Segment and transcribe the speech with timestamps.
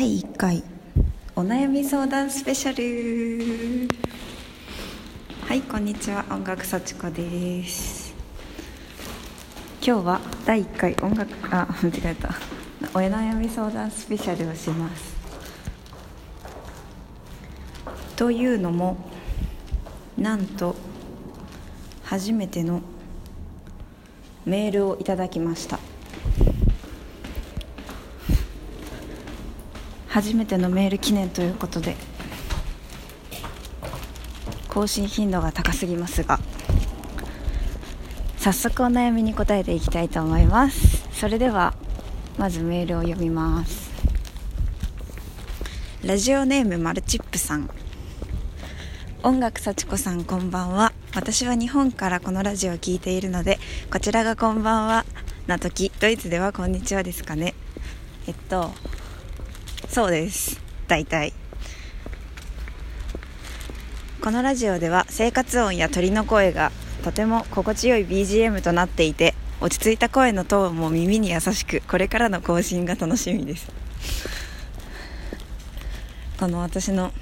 [0.00, 0.62] 第1回。
[1.36, 3.86] お悩み相談スペシャル。
[5.46, 6.24] はいこんにちは。
[6.30, 8.14] 音楽幸子です。
[9.84, 10.96] 今日は第1回。
[11.02, 12.30] 音楽あ間違えた。
[12.94, 15.14] お悩み相談スペシャルをします。
[18.16, 18.96] というのも
[20.16, 20.76] なんと
[22.04, 22.80] 初めての
[24.46, 25.78] メールをいただきました。
[30.10, 31.96] 初めてのメール記念ということで
[34.68, 36.38] 更新頻度が高すぎますが
[38.36, 41.06] 早速お悩みに答えていきたいと思います。
[41.12, 41.74] それでは
[42.38, 43.90] まずメールを読みます。
[46.02, 47.68] ラジオネームマルチップさん。
[49.22, 50.94] 音楽幸子さんこんばんは。
[51.14, 53.58] 私は日本からこのラジオを聴いているので
[53.92, 55.04] こちらがこんばんは
[55.46, 57.54] な時ドイツではこんにちはですかね。
[58.26, 58.70] えっと
[59.90, 60.60] そうです。
[60.86, 61.32] 大体。
[64.22, 66.70] このラジオでは生活音や鳥の声が
[67.02, 73.66] とても心地よい BGM となっていて落ち着いた声のトーンも耳に優しくこれからの更新が楽しみです。
[76.38, 77.12] この私の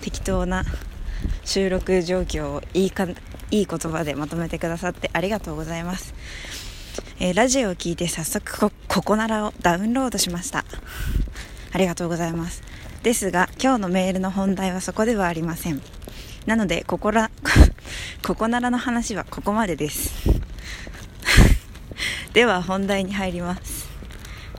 [0.00, 0.64] 適当な
[1.44, 3.04] 収録状況をいいか
[3.52, 6.14] いい言葉でまとめてくださってありがとうございます、
[7.18, 10.64] えー、ラジオを聞いて早速こここならをダウンロードしました。
[11.72, 12.62] ありがとうございます。
[13.02, 15.80] ですが今日のメールの本題はそこではありません。
[16.46, 17.30] なのでここら
[18.26, 20.12] ここならの話はここまでです。
[22.32, 23.88] では本題に入ります。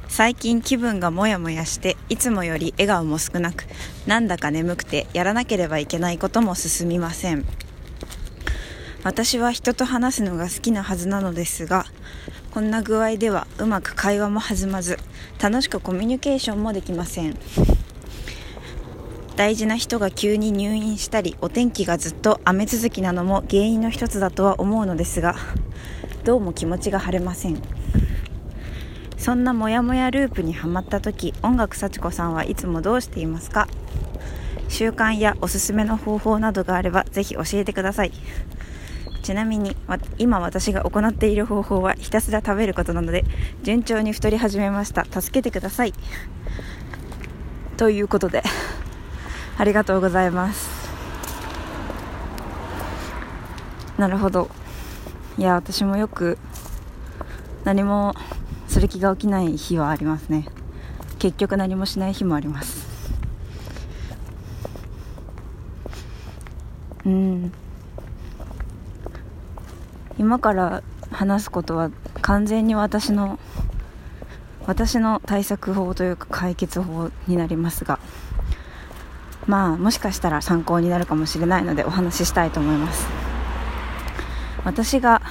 [0.08, 3.66] 最近気分がモヤモヤしていつもより笑顔も少なく
[4.06, 7.46] なんだか眠くてやらなければいけないことも進みません。
[9.04, 11.86] 私は人と話すのが好きなはずなのですが
[12.52, 15.00] こんな具合ではうまく会話も弾まず
[15.42, 17.38] 楽しくコミュニケーションもできません。
[19.38, 25.36] 大事な人が急に入院したりお天気がずっと雨続きなのも原因の一つだとは思うのですが
[26.26, 27.62] どうも気持ちが晴れません。
[29.18, 33.68] そんなモヤモヤループにはまった時音楽幸子さんはいつもどうしていますか？
[34.68, 38.12] 習慣やおすすめの方法などがあればぜひ教えてください。
[39.32, 39.78] ちなみに
[40.18, 43.24] 今私が行っている方法はひたすら食べることなので
[43.64, 45.06] 順調に太り始めました。
[45.06, 45.94] 助けてください。
[47.78, 48.44] ということで
[49.58, 50.70] ありがとうございます。
[53.98, 54.50] なるほど。
[55.38, 56.38] いや私もよく
[57.64, 58.14] 何も
[58.68, 60.46] する気が起きない日はありますね。
[61.20, 62.86] 結局何もしない日もあります。
[67.06, 67.54] うん。
[70.22, 71.90] 今から話すことは
[72.22, 73.40] 完全に私の
[74.68, 77.98] 私の対策法というか解決法になりますが
[79.48, 83.08] まあもしかしたら参考になるかもしれないのでお話ししたいと思います。
[84.64, 85.24] 私が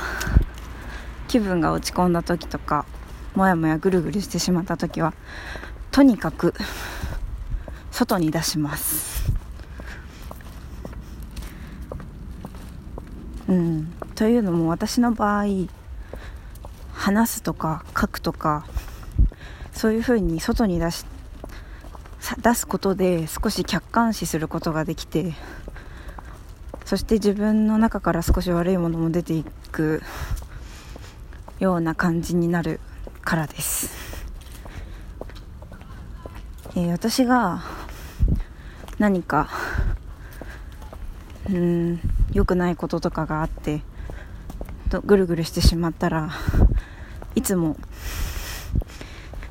[1.28, 2.84] 気分が落ち込んだ時とか
[3.36, 5.14] もやもやぐるぐるしてしまった時は
[5.92, 6.52] とにかく
[7.92, 9.19] 外に出します。
[13.50, 13.92] うん。
[14.14, 15.44] というのも私の場合
[16.92, 18.64] 話すとか書くとか
[19.72, 21.04] そういうふうに外に出し
[22.42, 25.32] 出すことで少し客観視することができて
[26.84, 30.02] そして自分の中から少し悪いものも出ていく
[31.58, 32.80] ような感じになる
[33.22, 34.26] からです、
[36.76, 37.62] えー、私が
[38.98, 39.48] 何か
[41.48, 42.00] うん
[42.32, 43.82] 良くないこととかがあって
[44.88, 46.30] とぐるぐるしてしまったら
[47.34, 47.76] いつも、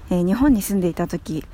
[0.10, 1.46] えー、日本に住んでいた時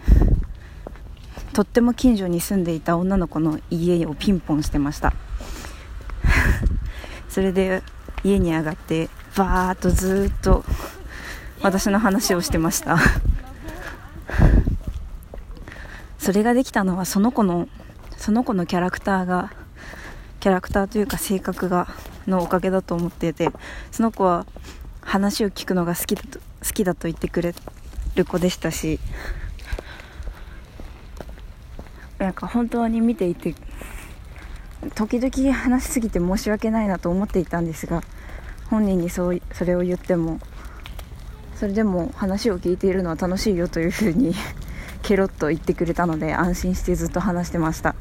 [1.53, 5.13] とっても近所に住んでいた女の子の家をピンポンしてました。
[7.29, 7.81] それで
[8.25, 10.65] 家に上がってバーッとずっと
[11.61, 12.97] 私の話をしてました。
[16.19, 17.69] それができたのはその子の
[18.17, 19.51] その子のキャラクターが
[20.45, 21.87] キャラクターというか性格が
[22.27, 23.49] のおかげだと思っていて
[23.89, 24.45] その子は
[25.01, 27.55] 話を聞くのが好きだと好きだと言ってくれ
[28.13, 28.99] る子でしたし
[32.19, 33.55] なんか本当に見ていて
[34.93, 38.03] 時々話しすぎて申し訳ないなと思っていたんですが
[38.69, 40.39] 本人にそうそれを言っても
[41.55, 44.35] それでも話を聞いているのは楽しいよというふうに
[45.01, 47.95] ケロッと言ってくれたので安心してずっと話してました。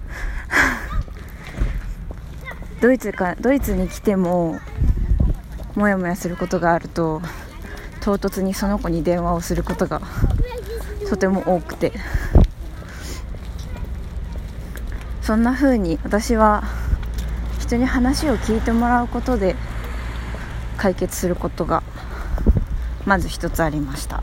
[2.84, 4.60] ドイツかドイツに来ても
[5.74, 7.22] モヤモヤすることがあると
[8.02, 10.02] 唐突にその子に電話をすることが
[11.08, 11.92] とても多くて。
[15.22, 16.64] そんな風に私は
[17.58, 19.56] 人に話を聞いてもらうことで
[20.76, 21.82] 解決することが
[23.06, 24.22] まず一つありました。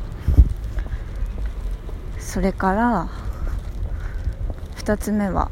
[2.20, 3.10] それから
[4.76, 5.50] 2つ目は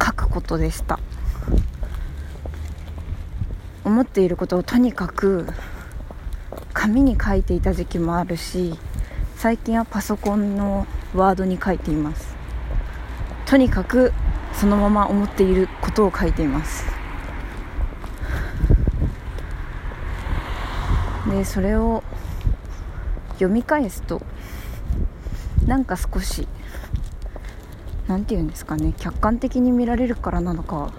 [0.00, 1.00] 書くことでした。
[3.88, 5.46] 思っていることをとにかく
[6.74, 8.78] 紙に書いていた時期もあるし
[9.36, 12.36] 最近はパソコンのワードに書いています。
[13.46, 14.12] とにかく
[14.52, 16.84] そのまま思っていることを書いています。
[21.30, 22.02] でそれを
[23.34, 24.20] 読み返すと
[25.66, 26.46] なんか少し
[28.06, 30.92] 何て言うんですかね客観的に見られるからなのか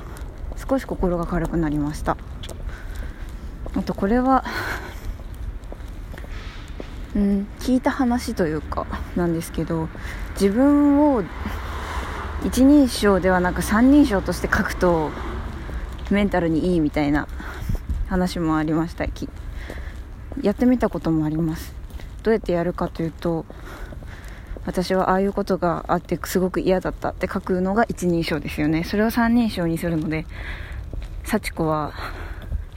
[0.55, 2.17] 少し心が軽くなりました。
[3.75, 4.43] あとこれは
[7.15, 8.85] うん聞いた話というか
[9.15, 9.89] なんですけど
[10.39, 11.23] 自分を
[12.45, 15.11] 一人称ではなく三人称として書くと
[16.09, 17.27] メンタルにいいみたいな
[18.07, 19.05] 話もありました。
[20.41, 21.73] やってみたこともあります。
[22.23, 23.45] どうやってやるかというと
[24.65, 28.83] 私はああいうことがあってすごく嫌だったって書くのが一人称ですよね。
[28.83, 30.25] それを三人称にするので
[31.23, 31.93] 幸子は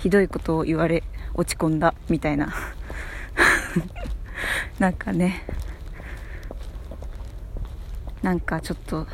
[0.03, 2.53] ひどいことを言われ落ち込んだみたいな。
[4.81, 5.45] なんかね。
[8.21, 9.07] なんかちょっと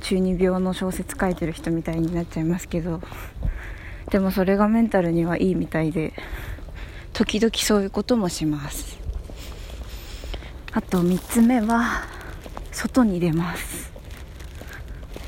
[0.00, 3.00] 中二病の小説書いてる人みたいになっちゃいますけど。
[4.10, 6.12] でもそれがメンタルにはいいみたいで
[7.12, 8.98] 時々そういうこともします。
[10.72, 12.02] あと3つ目は
[12.72, 13.92] 外に出ます。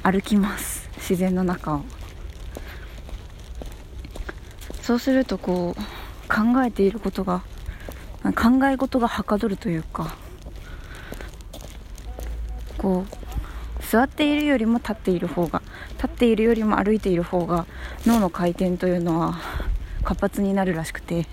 [0.02, 0.90] 歩きます。
[0.96, 1.93] 自然の中を。
[4.84, 5.80] そうするとこう
[6.28, 7.40] 考えていることが
[8.22, 10.14] 考え事がはかどるというか
[12.76, 17.64] こう座っているよりも立っている方が立っているよりも歩いている方が
[18.04, 19.38] 脳の回転というのは
[20.02, 21.26] 活発になるらしくて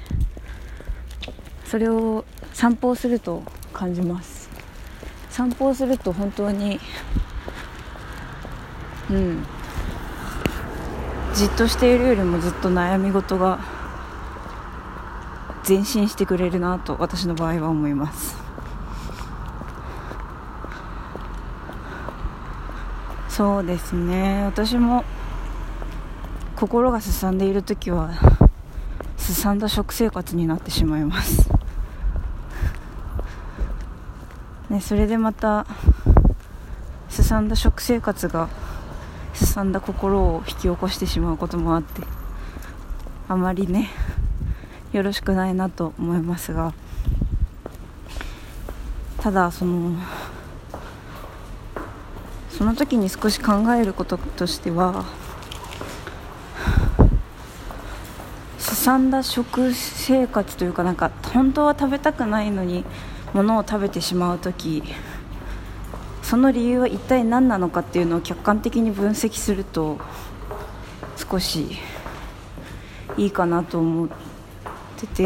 [1.66, 2.24] それを
[2.54, 3.44] 散歩をすると
[3.74, 4.50] 感じます。
[5.30, 6.80] 散歩をすると本当に
[9.10, 9.46] うん
[11.34, 13.60] じっとしているよりもずっと悩み事が
[15.68, 18.36] 前進してくれるなと私の場合は思います。
[23.30, 24.44] そうですね。
[24.46, 25.04] 私も
[26.56, 28.12] 心がすさんでいる時は
[29.18, 31.50] すさんだ食生活になってしまいます。
[34.70, 35.66] ね、それでまた
[37.10, 38.48] すさんだ食生活が
[39.42, 42.04] すさんだ心を引き起こしてしまうこともあって
[43.28, 43.90] あまりね
[44.94, 46.74] よろしくないなと思いますが
[49.20, 49.96] ただその
[52.50, 55.06] その時に少し考えることとしては
[58.60, 62.86] すさんだ食生活というかなんか本当は食べたくないのに
[63.34, 64.84] ものを食べてしまう時
[66.32, 70.00] その理由は一体何なのかっていうのを客観的に分析すると
[71.30, 71.76] 少し
[73.18, 74.10] いいかなと思っ
[74.96, 75.24] てて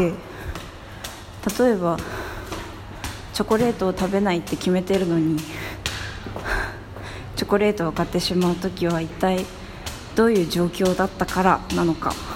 [1.60, 1.96] 例えば
[3.32, 5.36] チョコレートを食べないって決めてるのに
[7.36, 9.46] チョコレートを買ってしまう時は一体
[10.16, 12.35] どういう状況だったからなのか。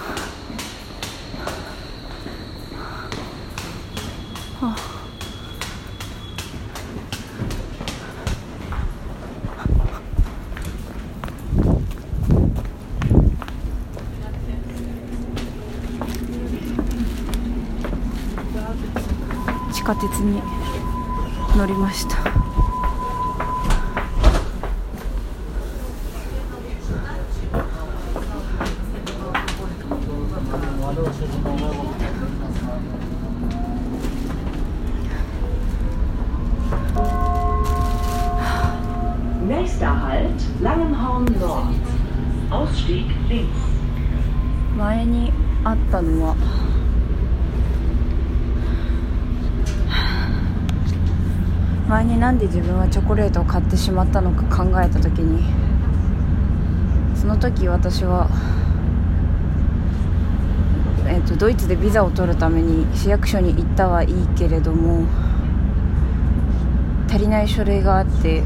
[19.91, 20.41] 下鉄に
[21.57, 22.31] 乗りました。
[44.77, 45.33] 前に
[45.65, 46.70] あったのは
[51.91, 55.43] 前になんで自分はチョコレートを買ってしまったのか考えた時に
[57.17, 58.29] その時私は、
[61.09, 65.05] えーと、ドイツでビザを取るために市役所に行ったはいいけれども
[67.09, 68.45] 足りない書類があって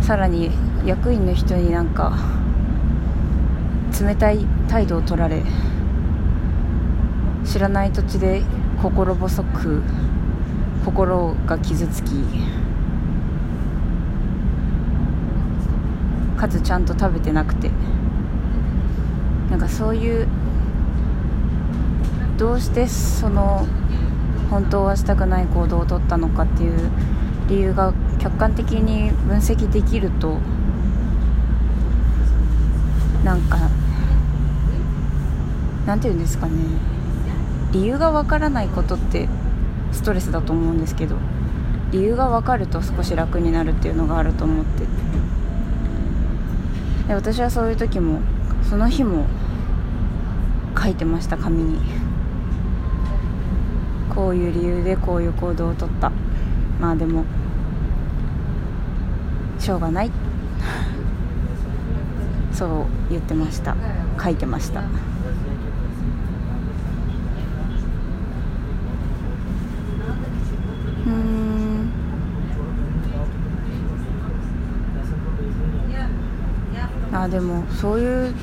[0.00, 0.52] さらに
[0.86, 2.16] 役員の人になんか
[4.00, 5.42] 冷たい態度を取られ
[7.44, 8.42] 知らない土地で
[8.80, 9.82] 心細く
[10.90, 12.10] 心が傷つき
[16.36, 17.70] かつちゃんと食べてなくて。
[19.50, 20.28] なんかそういう
[22.38, 23.66] どうしてその
[24.48, 26.88] 本当はしたくない行動をとったのかっていう
[27.48, 30.38] 理由が客観的に分析できると
[33.24, 33.58] なんか
[35.84, 36.52] なんて言うんですかね。
[37.72, 39.28] 理由がわからないことって
[39.92, 41.16] ストレスだと思うんですけど
[41.90, 44.84] 理由が分かると少し楽になるっていうのがあると思って
[47.08, 48.20] で私はそういう時も
[48.68, 49.26] その日も
[50.80, 51.80] 書いてました紙に。
[54.14, 56.10] こういう理由でこういう行動をとった。
[56.80, 57.24] まあでも
[59.58, 60.10] しょうがない。
[62.52, 63.76] そう言ってました。
[64.22, 64.82] 書いてました
[71.06, 71.90] うん
[77.22, 78.34] あでもそういう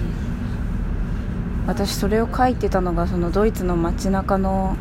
[1.66, 4.76] 私それを書いてたのがそのドイツの街中の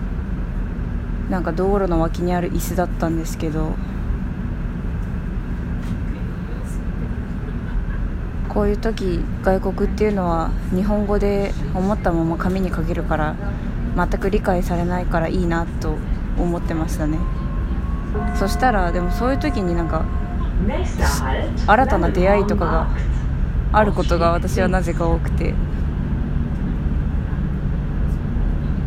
[1.30, 3.72] なんか道路の脇にある椅子だったんですけど
[8.48, 13.34] こういう時外国っていうのは日本語で思ったまま紙に書けるから
[13.96, 15.96] 全く理解されないからいいなと
[16.38, 17.18] 思ってましたね。
[18.34, 20.04] そしたらでもそういう時になんか
[21.66, 22.88] 新たな出会いとかが
[23.76, 25.52] あることが私はなぜか多くて。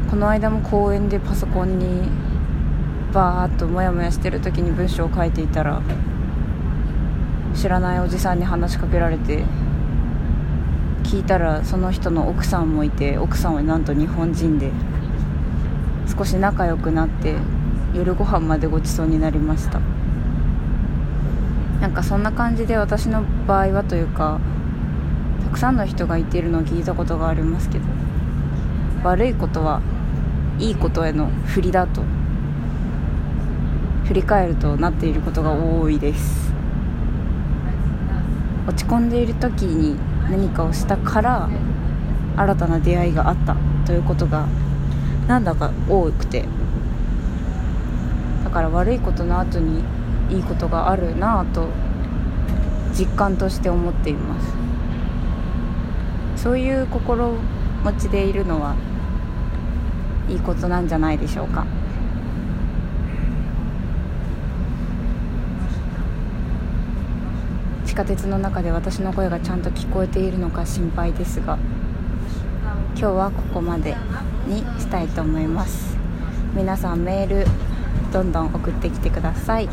[0.10, 2.10] この間も公園でパソコンに
[3.14, 5.84] バーッとモヤモヤしてる時に文章を書いていたら
[7.54, 9.44] 知らないおじさんに話しかけられて
[11.04, 14.72] 聞いたらその人の奥さんもいて奥さんはなんと日本人で
[16.18, 17.36] 少し仲良くなって
[17.94, 19.80] 夜ご飯までごちそうになりました。
[21.80, 24.40] なんかそんな感じで私の場合はというか
[25.50, 27.86] くさんの人が言っているのを聞いたことがありますけど
[29.04, 29.82] 悪いことは
[30.60, 32.02] いいことへの振りだと
[34.06, 36.52] 振り返るとなっていることが多いです。
[38.68, 39.98] 落ち込んでいる時に
[40.30, 41.50] 何かをしたから
[42.36, 44.48] 新たな出会いがあったということが
[45.28, 46.46] なんだか多くて。
[48.44, 49.84] だから悪いことの後に
[50.32, 51.68] いいことがあるなぁと
[52.98, 54.69] 実感として思っています。
[56.42, 57.34] そういう心
[57.84, 58.76] 持ちでいるのは
[60.30, 61.66] いいことなんじゃないでしょうか。
[67.86, 71.58] 地下鉄の中で私の声がちゃんと聞こえているのか心配ですが
[72.96, 73.96] 今日はここまで
[74.48, 75.98] にしたいと思います。
[76.56, 77.46] 皆さんメール
[78.14, 79.68] どんどん送ってきてください。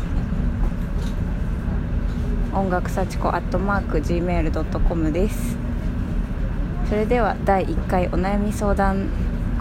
[2.53, 5.66] 音楽幸子アットマーク Gmail.com です。
[6.89, 9.09] それでは第1回お悩み相談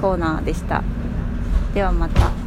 [0.00, 0.84] コーナーでした。
[1.74, 2.45] ではまた。